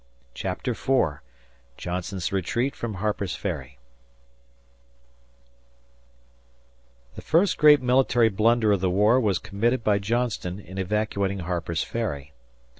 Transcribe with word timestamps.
CHAPTER 0.33 0.71
IV 0.71 1.19
JOHNSTON'S 1.77 2.31
RETREAT 2.31 2.75
FROM 2.75 2.95
HARPER'S 2.95 3.35
FERRY 3.35 3.77
THE 7.13 7.21
first 7.21 7.59
great 7.59 7.83
military 7.83 8.29
blunder 8.29 8.71
of 8.71 8.81
the 8.81 8.89
war 8.89 9.19
was 9.19 9.37
committed 9.37 9.83
by 9.83 9.99
Johnston 9.99 10.59
in 10.59 10.79
evacuating 10.79 11.41
Harper's 11.41 11.83
Ferry. 11.83 12.33